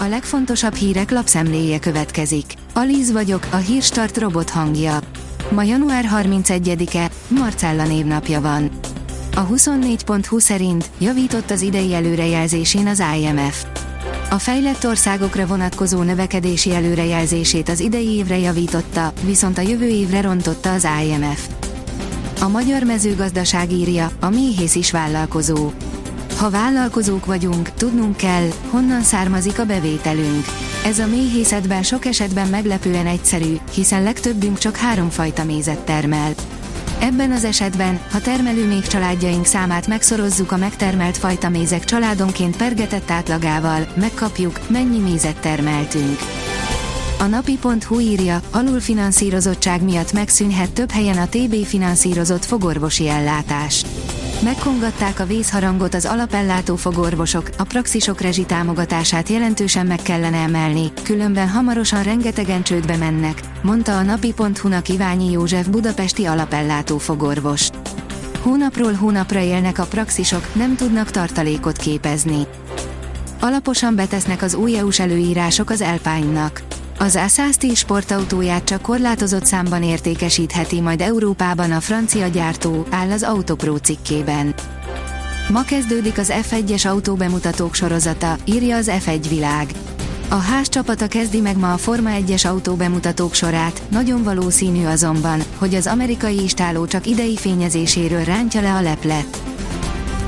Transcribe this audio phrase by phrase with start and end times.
[0.00, 2.44] A legfontosabb hírek lapszemléje következik.
[2.74, 4.98] Alíz vagyok, a hírstart robot hangja.
[5.50, 8.70] Ma január 31-e, Marcella névnapja van.
[9.34, 13.64] A 24.20 szerint javított az idei előrejelzésén az IMF.
[14.30, 20.72] A fejlett országokra vonatkozó növekedési előrejelzését az idei évre javította, viszont a jövő évre rontotta
[20.72, 21.48] az IMF.
[22.40, 25.70] A magyar mezőgazdaság írja, a méhész is vállalkozó.
[26.38, 30.44] Ha vállalkozók vagyunk, tudnunk kell, honnan származik a bevételünk.
[30.84, 36.34] Ez a méhészetben sok esetben meglepően egyszerű, hiszen legtöbbünk csak háromfajta mézet termel.
[37.00, 43.10] Ebben az esetben, ha termelő még családjaink számát megszorozzuk a megtermelt fajta mézek családonként pergetett
[43.10, 46.18] átlagával, megkapjuk, mennyi mézet termeltünk.
[47.18, 53.84] A napi.hu írja, alulfinanszírozottság miatt megszűnhet több helyen a TB finanszírozott fogorvosi ellátás.
[54.42, 62.02] Megkongatták a vészharangot az alapellátó fogorvosok, a praxisok rezsitámogatását jelentősen meg kellene emelni, különben hamarosan
[62.02, 67.68] rengetegen csődbe mennek, mondta a napi.hu-nak Iványi József budapesti alapellátó fogorvos.
[68.42, 72.46] Hónapról hónapra élnek a praxisok, nem tudnak tartalékot képezni.
[73.40, 76.62] Alaposan betesznek az új EU-s előírások az Elpánynak.
[77.00, 83.76] Az A110 sportautóját csak korlátozott számban értékesítheti majd Európában a francia gyártó, áll az Autopro
[83.76, 84.54] cikkében.
[85.52, 89.70] Ma kezdődik az F1-es autóbemutatók sorozata, írja az F1 világ.
[90.28, 95.74] A ház csapata kezdi meg ma a Forma 1-es autóbemutatók sorát, nagyon valószínű azonban, hogy
[95.74, 99.42] az amerikai istáló csak idei fényezéséről rántja le a leplet.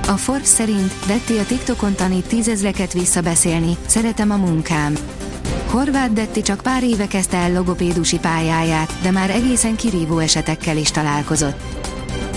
[0.06, 4.94] A Forbes szerint Detti a TikTokon tanít tízezreket visszabeszélni, szeretem a munkám.
[5.70, 10.90] Horváth Detti csak pár éve kezdte el logopédusi pályáját, de már egészen kirívó esetekkel is
[10.90, 11.60] találkozott.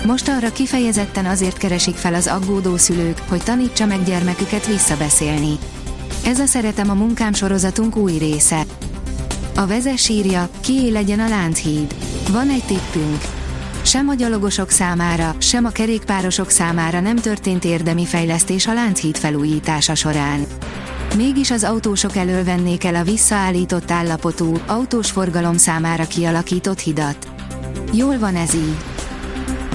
[0.05, 5.57] Most arra kifejezetten azért keresik fel az aggódó szülők, hogy tanítsa meg gyermeküket visszabeszélni.
[6.25, 8.63] Ez a Szeretem a munkám sorozatunk új része.
[9.55, 11.95] A vezes írja, kié legyen a Lánchíd.
[12.31, 13.21] Van egy tippünk.
[13.81, 19.95] Sem a gyalogosok számára, sem a kerékpárosok számára nem történt érdemi fejlesztés a Lánchíd felújítása
[19.95, 20.45] során.
[21.15, 27.27] Mégis az autósok elől vennék el a visszaállított állapotú, autós forgalom számára kialakított hidat.
[27.93, 28.77] Jól van ez így.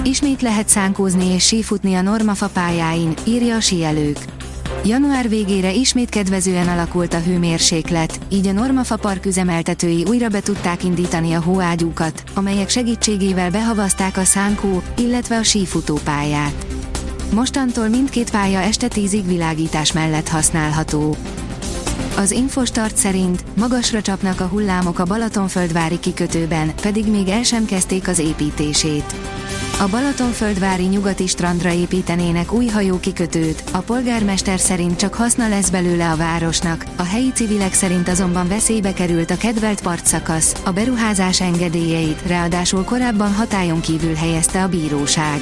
[0.03, 4.17] Ismét lehet szánkózni és sífutni a Normafa pályáin, írja a síelők.
[4.85, 10.83] Január végére ismét kedvezően alakult a hőmérséklet, így a Normafa Park üzemeltetői újra be tudták
[10.83, 16.68] indítani a hóágyúkat, amelyek segítségével behavazták a szánkó, illetve a sífutópályát.
[17.33, 21.15] Mostantól mindkét pálya este tízig világítás mellett használható.
[22.17, 28.07] Az Infostart szerint magasra csapnak a hullámok a Balatonföldvári kikötőben, pedig még el sem kezdték
[28.07, 29.15] az építését.
[29.79, 36.15] A Balatonföldvári nyugati strandra építenének új hajókikötőt, a polgármester szerint csak haszna lesz belőle a
[36.15, 42.83] városnak, a helyi civilek szerint azonban veszélybe került a kedvelt partszakasz, a beruházás engedélyeit, ráadásul
[42.83, 45.41] korábban hatályon kívül helyezte a bíróság.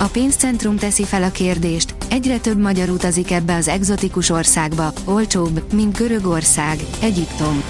[0.00, 5.72] A pénzcentrum teszi fel a kérdést, egyre több magyar utazik ebbe az egzotikus országba, olcsóbb,
[5.72, 7.62] mint Görögország, Egyiptom.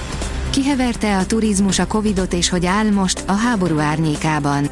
[0.50, 4.68] Kiheverte a turizmus a Covidot és hogy áll most, a háború árnyékában.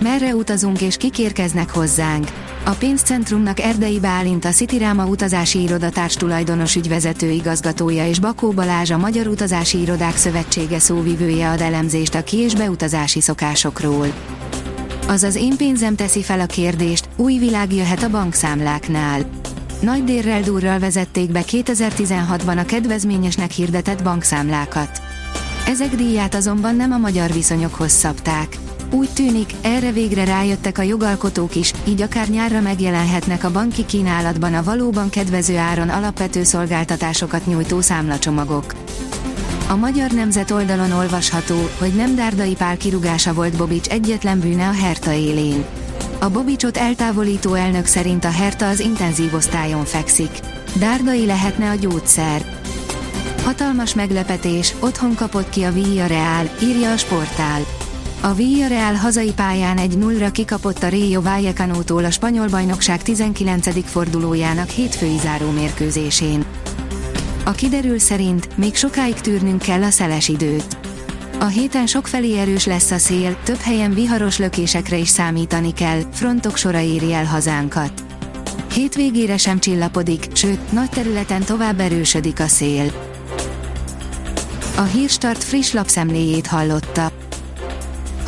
[0.00, 2.30] Merre utazunk és kikérkeznek hozzánk?
[2.64, 8.98] A pénzcentrumnak Erdei Bálint a Cityráma utazási irodatárs tulajdonos ügyvezető igazgatója és Bakó Balázs a
[8.98, 14.06] Magyar Utazási Irodák Szövetsége szóvivője ad elemzést a ki- és beutazási szokásokról.
[15.06, 19.20] Azaz én pénzem teszi fel a kérdést, új világ jöhet a bankszámláknál.
[19.80, 25.02] Nagy dérrel durral vezették be 2016-ban a kedvezményesnek hirdetett bankszámlákat.
[25.66, 28.58] Ezek díját azonban nem a magyar viszonyokhoz szabták.
[28.90, 34.54] Úgy tűnik, erre végre rájöttek a jogalkotók is, így akár nyárra megjelenhetnek a banki kínálatban
[34.54, 38.74] a valóban kedvező áron alapvető szolgáltatásokat nyújtó számlacsomagok.
[39.72, 44.72] A Magyar Nemzet oldalon olvasható, hogy nem Dárdai Pál kirugása volt Bobics egyetlen bűne a
[44.72, 45.64] Herta élén.
[46.20, 50.30] A Bobicsot eltávolító elnök szerint a Herta az intenzív osztályon fekszik.
[50.74, 52.60] Dárdai lehetne a gyógyszer.
[53.44, 55.72] Hatalmas meglepetés, otthon kapott ki a
[56.06, 57.60] Real, írja a sportál.
[58.20, 58.34] A
[58.68, 63.84] Real hazai pályán egy nullra kikapott a Rayo Vallecano-tól a spanyol bajnokság 19.
[63.90, 66.44] fordulójának hétfői záró mérkőzésén.
[67.44, 70.76] A kiderül szerint még sokáig tűrnünk kell a szeles időt.
[71.40, 76.56] A héten sokfelé erős lesz a szél, több helyen viharos lökésekre is számítani kell, frontok
[76.56, 77.92] sora éri el hazánkat.
[78.72, 82.92] Hétvégére sem csillapodik, sőt, nagy területen tovább erősödik a szél.
[84.76, 87.11] A Hírstart friss lapszemléjét hallotta.